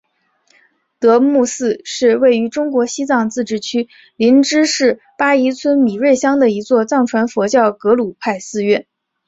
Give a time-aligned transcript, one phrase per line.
[0.97, 8.87] 德木寺是位于中国西藏自治区林芝市巴宜区米瑞乡的一座藏传佛教格鲁派寺院。